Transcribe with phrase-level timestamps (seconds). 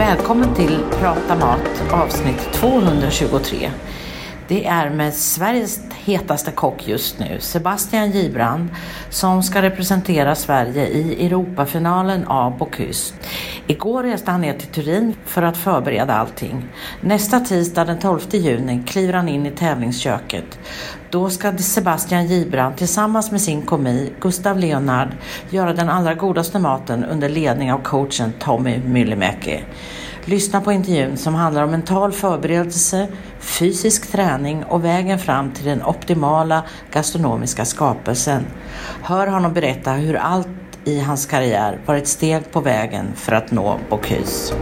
[0.00, 3.70] Välkommen till Prata Mat avsnitt 223.
[4.48, 8.68] Det är med Sveriges hetaste kock just nu, Sebastian Gibrand,
[9.10, 13.14] som ska representera Sverige i Europafinalen av Bocuse.
[13.66, 16.68] Igår reste han ner till Turin för att förbereda allting.
[17.00, 20.58] Nästa tisdag den 12 juni kliver han in i tävlingsköket.
[21.10, 25.08] Då ska Sebastian Gibrand tillsammans med sin komi Gustav Leonard
[25.50, 29.60] göra den allra godaste maten under ledning av coachen Tommy Myllymäki.
[30.24, 33.08] Lyssna på intervjun som handlar om mental förberedelse,
[33.40, 36.62] fysisk träning och vägen fram till den optimala
[36.92, 38.46] gastronomiska skapelsen.
[39.02, 40.48] Hör honom berätta hur allt
[40.84, 44.54] i hans karriär var ett steg på vägen för att nå Bocuse.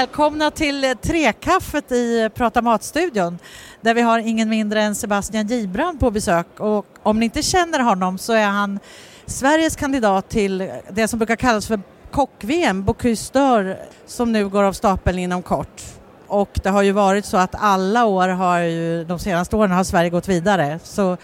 [0.00, 3.38] Välkomna till eh, Trekaffet i eh, Prata Mat-studion
[3.80, 7.80] där vi har ingen mindre än Sebastian Gibrand på besök och om ni inte känner
[7.80, 8.78] honom så är han
[9.26, 14.62] Sveriges kandidat till eh, det som brukar kallas för kock-VM, Bocuse d'Or, som nu går
[14.62, 15.82] av stapeln inom kort.
[16.26, 19.84] Och det har ju varit så att alla år har ju, de senaste åren har
[19.84, 20.78] Sverige gått vidare.
[20.84, 21.16] Så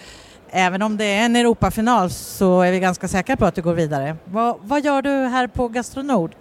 [0.51, 3.75] även om det är en Europafinal så är vi ganska säkra på att du går
[3.75, 4.17] vidare.
[4.25, 6.35] Vad, vad gör du här på Gastronord?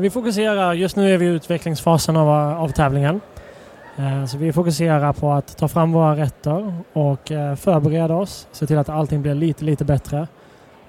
[0.00, 2.28] Vi fokuserar, just nu är vi i utvecklingsfasen av,
[2.62, 3.20] av tävlingen.
[3.96, 8.66] Eh, så vi fokuserar på att ta fram våra rätter och eh, förbereda oss, se
[8.66, 10.28] till att allting blir lite, lite bättre.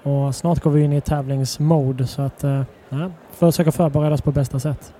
[0.02, 2.62] Och snart går vi in i tävlingsmode så att eh,
[3.30, 4.92] försöka förbereda oss på bästa sätt.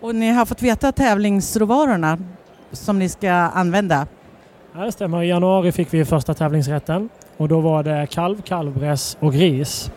[0.00, 2.18] Och ni har fått veta tävlingsråvarorna
[2.72, 4.06] som ni ska använda?
[4.74, 5.22] Ja, det stämmer.
[5.22, 9.90] I januari fick vi första tävlingsrätten och då var det kalv, kalvbräss och ris.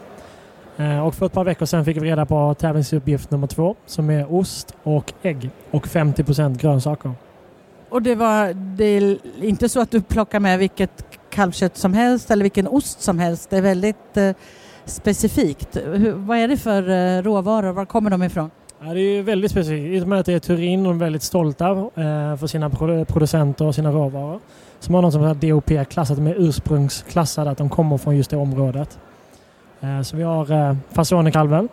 [0.79, 4.09] Eh, och för ett par veckor sedan fick vi reda på tävlingsuppgift nummer två som
[4.09, 7.11] är ost och ägg och 50% grönsaker.
[7.89, 12.31] Och det var det är inte så att du plockar med vilket kalvkött som helst
[12.31, 13.49] eller vilken ost som helst.
[13.49, 14.31] Det är väldigt eh,
[14.85, 15.77] specifikt.
[15.77, 17.71] Hur, vad är det för eh, råvaror?
[17.71, 18.51] Var kommer de ifrån?
[18.83, 19.93] Ja, det är väldigt specifikt.
[19.93, 22.69] I och med att det är Turin och de är väldigt stolta eh, för sina
[23.05, 24.39] producenter och sina råvaror.
[24.79, 28.99] Som har något som DOP-klassat, de är ursprungsklassade, att de kommer från just det området.
[29.81, 31.69] Eh, så vi har eh, fasonekalven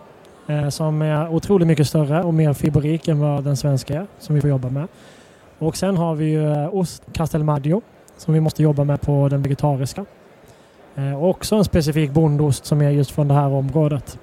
[0.47, 4.35] eh, som är otroligt mycket större och mer fiberrik än vad den svenska är, som
[4.35, 4.89] vi får jobba med.
[5.59, 7.83] Och sen har vi ju eh, ost Castelmaggio
[8.17, 10.05] som vi måste jobba med på den vegetariska.
[11.19, 14.19] Och också en specifik bondost som är just från det här området.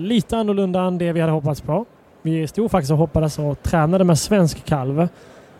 [0.00, 1.84] Lite annorlunda än det vi hade hoppats på.
[2.22, 5.08] Vi stod faktiskt och hoppades och tränade med svensk kalv.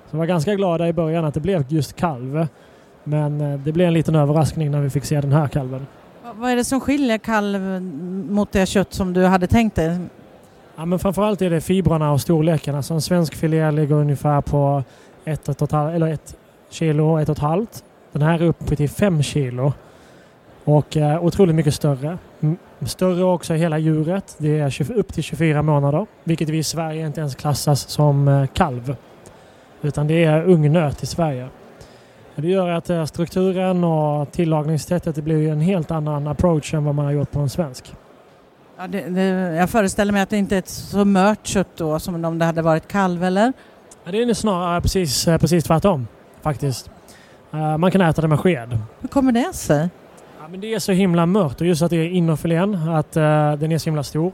[0.07, 2.47] Så vi var ganska glada i början att det blev just kalv.
[3.05, 5.87] Men det blev en liten överraskning när vi fick se den här kalven.
[6.35, 7.83] Vad är det som skiljer kalv
[8.31, 9.99] mot det kött som du hade tänkt dig?
[10.77, 12.75] Ja, men framförallt är det fibrerna och storleken.
[12.75, 14.83] Alltså en svensk filé ligger ungefär på
[15.25, 16.37] ett, ett, eller ett
[16.71, 17.85] kilo, ett och ett halvt.
[18.13, 19.73] Den här är uppe till fem kilo.
[20.65, 22.19] Och eh, otroligt mycket större.
[22.87, 24.37] Större också hela djuret.
[24.39, 26.07] Det är upp till 24 månader.
[26.25, 28.97] Vilket vi i Sverige inte ens klassas som eh, kalv.
[29.83, 31.49] Utan det är ungnöt i Sverige.
[32.41, 36.95] Det gör att eh, strukturen och tillagningssättet det blir en helt annan approach än vad
[36.95, 37.95] man har gjort på en svensk.
[38.79, 39.23] Ja, det, det,
[39.57, 42.45] jag föreställer mig att det inte är ett så mört kött då som om det
[42.45, 43.53] hade varit kalv, eller?
[44.05, 46.07] Ja, det är snarare precis, precis tvärtom
[46.43, 46.91] faktiskt.
[47.55, 48.79] Uh, man kan äta det med sked.
[49.01, 49.89] Hur kommer det sig?
[50.41, 53.23] Ja, men det är så himla mört och just att det är innerfilén, att uh,
[53.53, 54.33] den är så himla stor.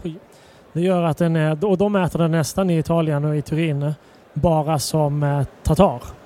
[0.73, 3.95] Det gör att den är, och de äter den nästan i Italien och i Turin
[4.35, 6.24] bara som uh, tartar.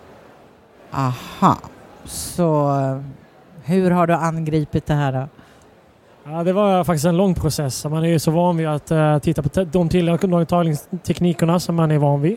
[0.90, 1.56] Aha,
[2.04, 2.70] så
[3.64, 5.28] hur har du angripit det här då?
[6.24, 7.84] Ja, det var faktiskt en lång process.
[7.84, 11.98] Man är ju så van vid att uh, titta på de tillagningsteknikerna som man är
[11.98, 12.36] van vid.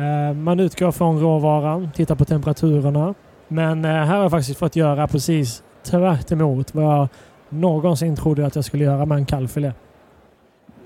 [0.00, 3.14] Uh, man utgår från råvaran, tittar på temperaturerna.
[3.48, 7.08] Men uh, här har jag faktiskt fått göra precis tvärt emot vad jag
[7.48, 9.72] någonsin trodde att jag skulle göra med en kalvfilé.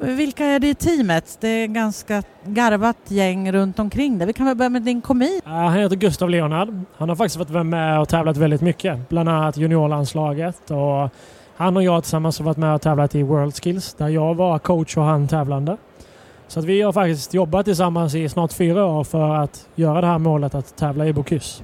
[0.02, 1.38] Vilka är det i teamet?
[1.40, 4.26] Det är ganska garvat gäng runt omkring det.
[4.26, 5.40] Vi kan väl börja med din komi?
[5.44, 6.68] Han heter Gustav Leonard.
[6.96, 9.08] Han har faktiskt varit med och tävlat väldigt mycket.
[9.08, 11.10] Bland annat juniorlandslaget och
[11.56, 14.58] han och jag tillsammans har varit med och tävlat i World Skills där jag var
[14.58, 15.76] coach och han tävlande.
[16.48, 20.06] Så att vi har faktiskt jobbat tillsammans i snart fyra år för att göra det
[20.06, 21.62] här målet att tävla i Bocuse.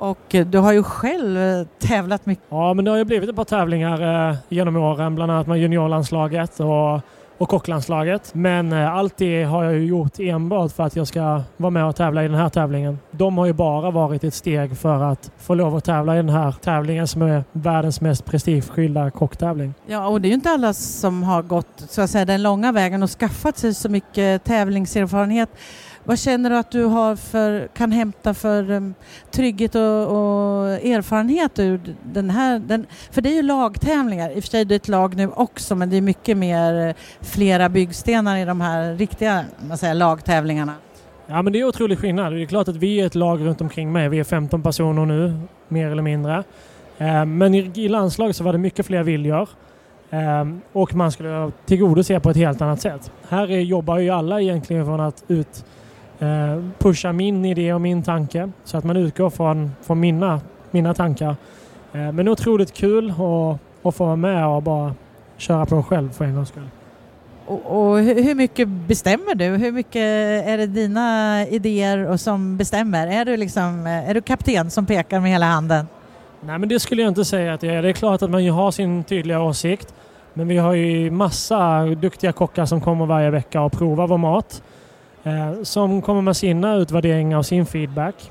[0.00, 2.44] Och du har ju själv eh, tävlat mycket.
[2.48, 5.58] Ja, men det har ju blivit ett par tävlingar eh, genom åren, bland annat med
[5.58, 7.00] juniorlandslaget och
[7.40, 8.34] och kocklandslaget.
[8.34, 11.84] Men eh, allt det har jag ju gjort enbart för att jag ska vara med
[11.84, 12.98] och tävla i den här tävlingen.
[13.20, 16.28] De har ju bara varit ett steg för att få lov att tävla i den
[16.28, 19.74] här tävlingen som är världens mest prestigefyllda kocktävling.
[19.86, 22.72] Ja, och det är ju inte alla som har gått så att säga, den långa
[22.72, 25.50] vägen och skaffat sig så mycket tävlingserfarenhet.
[26.04, 28.94] Vad känner du att du har för, kan hämta för um,
[29.30, 32.58] trygghet och, och, erfarenhet ur den här?
[32.58, 35.28] Den, för det är ju lagtävlingar, i och för sig det är ett lag nu
[35.28, 39.94] också men det är mycket mer eh, flera byggstenar i de här riktiga man säger,
[39.94, 40.74] lagtävlingarna.
[41.32, 42.32] Ja men det är otrolig skillnad.
[42.32, 44.08] Det är klart att vi är ett lag runt omkring mig.
[44.08, 46.44] Vi är 15 personer nu, mer eller mindre.
[46.98, 49.48] Eh, men i landslaget så var det mycket fler viljor.
[50.10, 53.12] Eh, och man skulle tillgodose på ett helt annat sätt.
[53.28, 55.64] Här jobbar ju alla egentligen från att ut
[56.18, 58.50] eh, pusha min idé och min tanke.
[58.64, 60.40] Så att man utgår från, från mina,
[60.70, 61.36] mina tankar.
[61.92, 64.94] Men otroligt kul att, att få vara med och bara
[65.36, 66.68] köra på själv för en gångs skull.
[67.50, 69.44] Och, och, hur mycket bestämmer du?
[69.44, 70.02] Hur mycket
[70.46, 73.06] är det dina idéer och som bestämmer?
[73.06, 75.86] Är du, liksom, eh, är du kapten som pekar med hela handen?
[76.40, 77.82] Nej men det skulle jag inte säga att jag är.
[77.82, 79.94] Det är klart att man ju har sin tydliga åsikt.
[80.34, 84.62] Men vi har ju massa duktiga kockar som kommer varje vecka och provar vår mat.
[85.22, 88.30] Eh, som kommer med sina utvärderingar och sin feedback.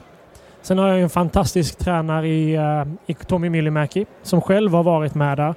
[0.61, 5.15] Sen har jag en fantastisk tränare i, eh, i Tommy Myllymäki som själv har varit
[5.15, 5.55] med där.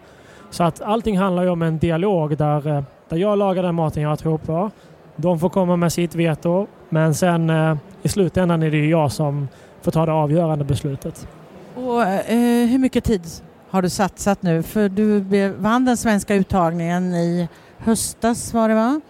[0.50, 2.82] Så att allting handlar ju om en dialog där, eh,
[3.12, 4.70] där jag lagar den maten jag tror på.
[5.16, 9.12] De får komma med sitt veto men sen eh, i slutändan är det ju jag
[9.12, 9.48] som
[9.82, 11.28] får ta det avgörande beslutet.
[11.74, 13.22] Och, eh, hur mycket tid
[13.70, 14.62] har du satsat nu?
[14.62, 17.48] För du vann den svenska uttagningen i
[17.78, 19.00] höstas var det va?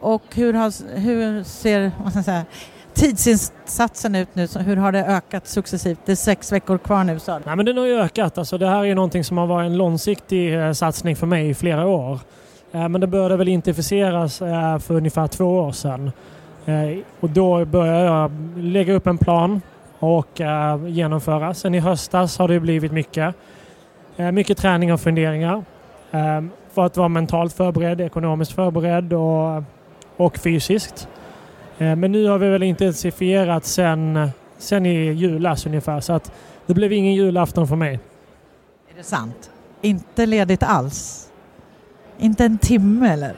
[0.00, 1.92] Och hur, har, hur ser
[2.22, 2.44] säga,
[2.94, 4.48] tidsinsatsen ut nu?
[4.58, 5.98] Hur har det ökat successivt?
[6.04, 7.42] Det är sex veckor kvar nu sa du.
[7.46, 8.38] Nej men den har ju ökat.
[8.38, 11.54] Alltså, det här är någonting som har varit en långsiktig eh, satsning för mig i
[11.54, 12.18] flera år.
[12.74, 16.12] Eh, men det började väl intensifieras eh, för ungefär två år sedan.
[16.66, 19.60] Eh, och då började jag lägga upp en plan
[19.98, 20.40] och
[20.86, 21.54] genomföra.
[21.54, 23.34] Sen i höstas har det blivit mycket.
[24.32, 25.64] Mycket träning och funderingar.
[26.74, 29.62] För att vara mentalt förberedd, ekonomiskt förberedd och,
[30.16, 31.08] och fysiskt.
[31.78, 36.32] men nu har vi väl intensifierat sen, sen i julas ungefär så att
[36.66, 38.00] det blev ingen julafton för mig.
[38.92, 39.50] Är det sant?
[39.80, 41.30] Inte ledigt alls?
[42.18, 43.34] Inte en timme eller?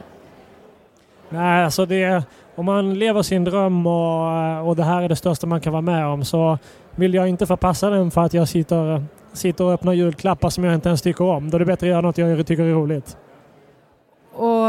[1.28, 2.24] Nej, alltså det
[2.56, 5.82] om man lever sin dröm och, och det här är det största man kan vara
[5.82, 6.58] med om så
[6.94, 10.74] vill jag inte förpassa den för att jag sitter, sitter och öppnar julklappar som jag
[10.74, 11.50] inte ens tycker om.
[11.50, 13.16] Då är det bättre att göra något jag tycker är roligt.
[14.32, 14.66] Och,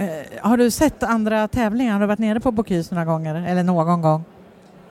[0.00, 1.92] eh, har du sett andra tävlingar?
[1.92, 4.24] Har du varit nere på Bocuse några gånger eller någon gång?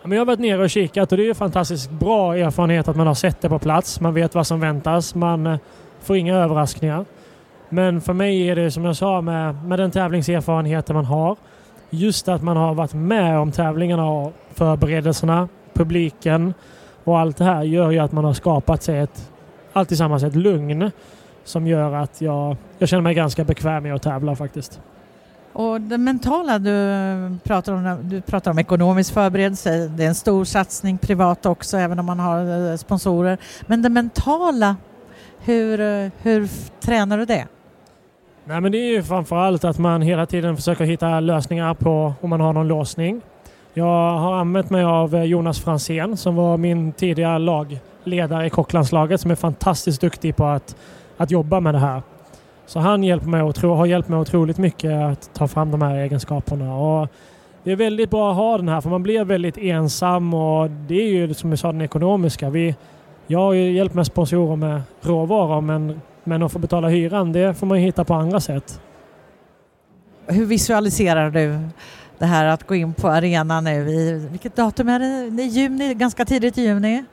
[0.03, 3.07] Men jag har varit nere och kikat och det är fantastiskt bra erfarenhet att man
[3.07, 3.99] har sett det på plats.
[3.99, 5.15] Man vet vad som väntas.
[5.15, 5.57] Man eh,
[6.01, 7.05] får inga överraskningar.
[7.69, 11.37] Men för mig är det som jag sa med, med den tävlingserfarenheten man har
[11.89, 16.53] just att man har varit med om tävlingarna och förberedelserna, publiken
[17.03, 19.31] och allt det här gör ju att man har skapat sig ett,
[19.73, 20.91] allt tillsammans ett lugn
[21.43, 24.81] som gör att jag, jag känner mig ganska bekväm med att tävla faktiskt.
[25.53, 30.45] Och det mentala du pratar om, du pratar om ekonomisk förberedelse, det är en stor
[30.45, 33.37] satsning privat också även om man har eh, sponsorer.
[33.67, 34.75] Men det mentala,
[35.39, 36.49] hur, eh, hur
[36.81, 37.47] tränar du det?
[38.49, 42.29] Nej men det är ju framförallt att man hela tiden försöker hitta lösningar på om
[42.29, 43.21] man har någon låsning.
[43.73, 49.21] Jag har använt mig av eh, Jonas Fransén som var min tidiga lagledare i kocklandslaget
[49.21, 50.75] som är fantastiskt duktig på att,
[51.17, 52.01] att jobba med det här.
[52.65, 55.95] Så han hjälper mig otro, har hjälpt mig otroligt mycket att ta fram de här
[55.95, 56.75] egenskaperna.
[56.75, 57.07] Och
[57.63, 61.01] det är väldigt bra att ha den här för man blir väldigt ensam och det
[61.01, 62.49] är ju som jag sa den ekonomiska.
[62.49, 62.75] Vi,
[63.27, 67.53] jag har ju hjälpt med sponsorer med råvaror men men att få betala hyran, det
[67.53, 68.81] får man ju hitta på andra sätt.
[70.27, 71.59] Hur visualiserar du
[72.17, 73.89] det här att gå in på arenan nu?
[73.89, 75.29] I, vilket datum är det?
[75.29, 77.03] Det är juni, ganska tidigt i juni.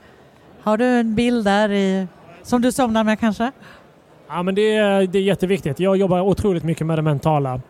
[0.61, 2.07] Har du en bild där i,
[2.43, 3.51] som du somnar med kanske?
[4.27, 5.79] Ja, men det är, det är jätteviktigt.
[5.79, 7.61] Jag jobbar otroligt mycket med det mentala.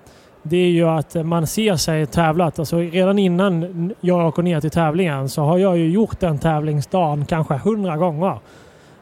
[0.43, 2.59] Det är ju att man ser sig tävlat.
[2.59, 7.25] Alltså redan innan jag åker ner till tävlingen så har jag ju gjort den tävlingsdagen
[7.25, 8.39] kanske hundra gånger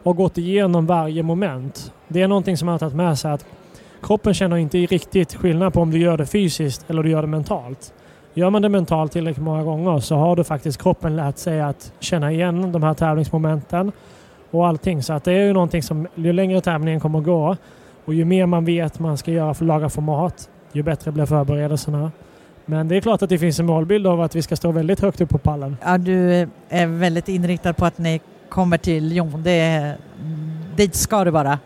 [0.06, 1.94] och gått igenom varje moment.
[2.08, 3.46] Det är någonting som man har tagit med sig att
[4.02, 7.28] kroppen känner inte riktigt skillnad på om du gör det fysiskt eller du gör det
[7.28, 7.94] mentalt.
[8.34, 11.94] Gör man det mentalt tillräckligt många gånger så har du faktiskt kroppen lärt sig att
[12.00, 13.92] känna igen de här tävlingsmomenten
[14.52, 15.04] och allting.
[15.04, 17.58] Så att det är ju någonting som ju längre tävlingen kommer att gå
[18.06, 21.26] och ju mer man vet man ska göra för att laga format, ju bättre blir
[21.26, 22.12] förberedelserna.
[22.66, 25.00] Men det är klart att det finns en målbild av att vi ska stå väldigt
[25.00, 25.78] högt upp på pallen.
[25.86, 29.44] Ja, du är väldigt inriktad på att ni kommer till Jon.
[29.44, 29.96] Det mm,
[30.76, 31.60] dit ska du bara.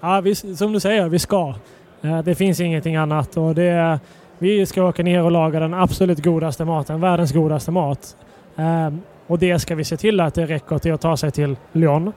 [0.00, 1.54] Ja, vi, som du säger, vi ska.
[2.02, 4.00] Eh, det finns ingenting annat och det,
[4.38, 8.16] vi ska åka ner och laga den absolut godaste maten, världens godaste mat.
[8.56, 11.56] Ehm, och det ska vi se till att det räcker till att ta sig till
[11.72, 12.12] Lyon.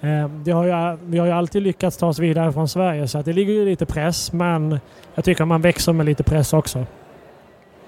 [0.00, 3.18] Ehm, det har ju, vi har ju alltid lyckats ta oss vidare från Sverige så
[3.18, 4.80] att det ligger ju lite press men
[5.14, 6.86] jag tycker man växer med lite press också.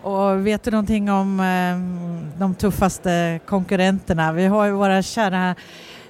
[0.03, 4.33] Och vet du någonting om eh, de tuffaste konkurrenterna?
[4.33, 5.55] Vi har ju våra kära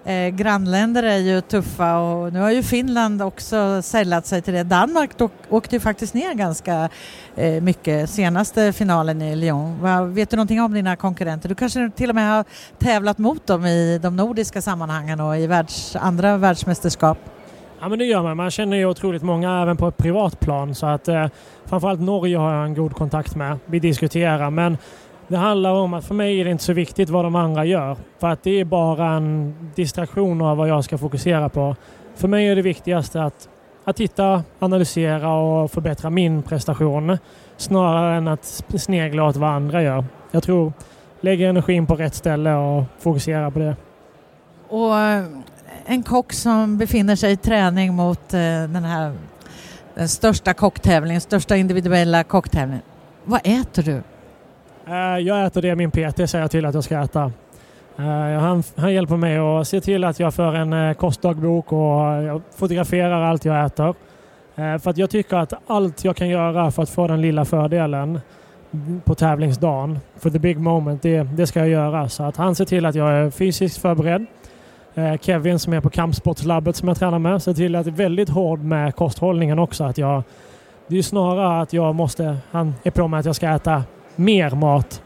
[0.05, 4.63] eh, grannländer är ju tuffa och nu har ju Finland också sällat sig till det.
[4.63, 5.11] Danmark
[5.49, 6.89] åkte ju faktiskt ner ganska
[7.37, 9.81] eh, mycket senaste finalen i Lyon.
[9.81, 11.49] Va, vet du någonting om dina konkurrenter?
[11.49, 12.45] Du kanske till och med har
[12.79, 17.38] tävlat mot dem i de nordiska sammanhangen och i världs, andra världsmästerskap?
[17.81, 18.37] Ja men det gör man.
[18.37, 21.27] Man känner ju otroligt många även på ett privat plan så att eh,
[21.65, 23.59] framförallt Norge har jag en god kontakt med.
[23.67, 24.79] Vi diskuterar men
[25.29, 27.97] det handlar om att för mig är det inte så viktigt vad de andra gör.
[28.19, 31.77] För att det är bara en distraktion av vad jag ska fokusera på.
[32.15, 33.49] För mig är det viktigaste att,
[33.85, 37.19] att titta, analysera och förbättra min prestation
[37.57, 38.45] snarare än att
[38.77, 40.05] snegla åt vad andra gör.
[40.31, 40.73] Jag tror
[41.21, 43.77] lägger energin på rätt ställe och fokusera på det.
[44.69, 44.95] Och
[45.89, 49.13] en kock som befinner sig i träning mot eh, den här
[49.95, 52.83] den största kocktävlingen, största individuella kocktävlingen.
[53.25, 54.03] Vad äter du?
[54.93, 57.33] Eh, jag äter det min PT säger till att jag ska äta.
[57.99, 61.79] Eh, han, han hjälper mig att se till att jag för en eh, kostdagbok och
[62.23, 63.95] jag fotograferar allt jag äter.
[64.57, 67.45] Eh, för att jag tycker att allt jag kan göra för att få den lilla
[67.45, 68.21] fördelen
[69.05, 72.09] på tävlingsdagen, för the big moment, det, det ska jag göra.
[72.09, 74.27] Så att han ser till att jag är fysiskt förberedd.
[75.21, 78.29] Kevin som är på kampsportslabbet som jag tränar med ser till att jag är väldigt
[78.29, 79.85] hård med kosthållningen också.
[79.85, 80.23] Att jag,
[80.87, 83.83] det är snarare att jag måste, han är på mig att jag ska äta
[84.17, 85.03] mer mat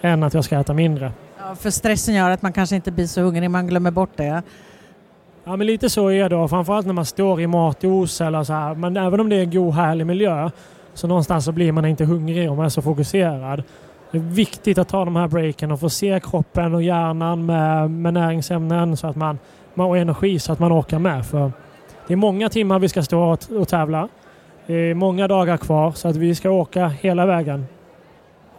[0.00, 1.12] än att jag ska äta mindre.
[1.38, 4.42] Ja, för stressen gör att man kanske inte blir så hungrig, man glömmer bort det.
[5.44, 6.48] Ja, men lite så är det.
[6.48, 8.74] Framförallt när man står i matos eller så här.
[8.74, 10.50] Men även om det är en god, härlig miljö
[10.94, 13.62] så någonstans så blir man inte hungrig om man är så fokuserad.
[14.12, 17.90] Det är viktigt att ta de här breaken och få se kroppen och hjärnan med,
[17.90, 19.38] med näringsämnen så att man,
[19.74, 21.26] man har energi så att man orkar med.
[21.26, 21.52] För
[22.06, 24.08] det är många timmar vi ska stå och, och tävla.
[24.66, 27.66] Det är många dagar kvar så att vi ska åka hela vägen.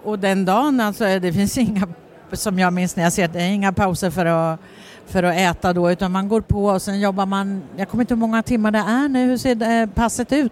[0.04, 1.88] Och den dagen, alltså, det finns inga,
[2.32, 4.60] som jag minns när jag ser det, är inga pauser för att,
[5.06, 8.14] för att äta då, utan man går på och sen jobbar man, jag kommer inte
[8.14, 10.52] hur många timmar det är nu, hur ser det, passet ut?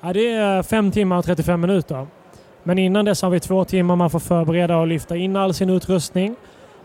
[0.00, 2.06] Ja, det är 5 timmar och 35 minuter.
[2.64, 5.70] Men innan dess har vi två timmar man får förbereda och lyfta in all sin
[5.70, 6.36] utrustning.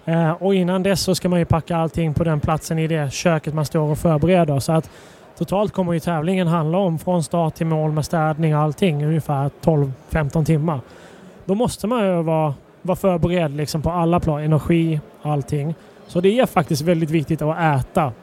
[0.06, 3.14] Eh, och innan dess så ska man ju packa allting på den platsen i det
[3.14, 4.60] köket man står och förbereder.
[4.60, 4.90] Så att
[5.38, 9.50] totalt kommer ju tävlingen handla om från start till mål med städning och allting ungefär
[9.62, 10.80] 12-15 timmar.
[11.46, 15.76] Då måste man ju vara, vara förberedd liksom på alla plan, energi, allting.
[16.08, 18.14] Så det är faktiskt väldigt viktigt att äta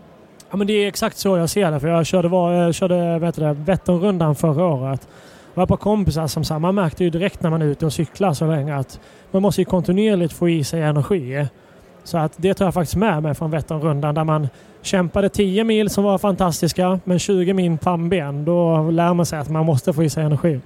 [0.50, 1.80] Ja, men det är exakt så jag ser det.
[1.80, 3.20] För jag körde, var, jag körde
[3.54, 5.08] Vätternrundan förra året.
[5.54, 7.94] Jag ett par kompisar som sa, man märkte ju direkt när man är ute och
[7.94, 9.00] cyklar så länge att
[9.32, 11.48] man måste ju kontinuerligt få i sig energi.
[12.04, 14.48] Så att det tar jag faktiskt med mig från Vätternrundan där man
[14.86, 19.50] kämpade 10 mil som var fantastiska men 20 mil pannben då lär man sig att
[19.50, 20.60] man måste få i sig energi.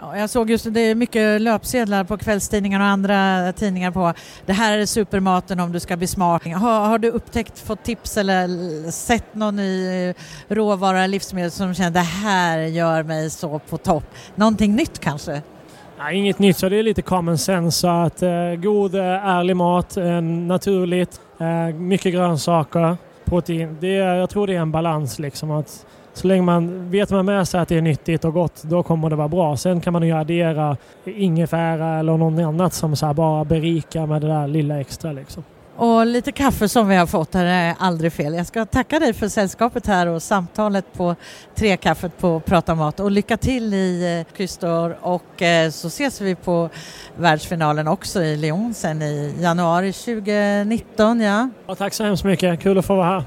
[0.00, 4.12] Ja, jag såg just det är mycket löpsedlar på kvällstidningar och andra tidningar på
[4.46, 6.46] det här är supermaten om du ska bli smart.
[6.46, 10.14] Har, har du upptäckt, fått tips eller sett någon ny
[10.48, 14.04] råvara eller livsmedel som känner det här gör mig så på topp?
[14.34, 15.42] Någonting nytt kanske?
[15.98, 17.78] Nej, inget nytt, så det är lite common sense.
[17.78, 23.76] Så att, eh, god, eh, ärlig mat, eh, naturligt, eh, mycket grönsaker, protein.
[23.80, 25.18] Det, jag tror det är en balans.
[25.18, 28.62] Liksom, att så länge man vet man med sig att det är nyttigt och gott,
[28.62, 29.56] då kommer det vara bra.
[29.56, 34.28] Sen kan man ju addera ingefära eller något annat som så bara berikar med det
[34.28, 35.12] där lilla extra.
[35.12, 35.44] Liksom.
[35.76, 38.34] Och lite kaffe som vi har fått här är aldrig fel.
[38.34, 41.16] Jag ska tacka dig för sällskapet här och samtalet på
[41.54, 46.34] Trekaffet på Prata Mat och lycka till i eh, Kystor och eh, så ses vi
[46.34, 46.68] på
[47.16, 51.20] världsfinalen också i Lyon sen i januari 2019.
[51.20, 51.48] Ja.
[51.66, 53.24] ja tack så hemskt mycket, kul att få vara här.